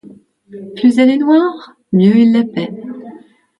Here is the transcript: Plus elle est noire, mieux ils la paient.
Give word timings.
Plus 0.75 0.97
elle 0.97 1.11
est 1.11 1.17
noire, 1.17 1.73
mieux 1.93 2.15
ils 2.15 2.33
la 2.33 2.43
paient. 2.43 2.73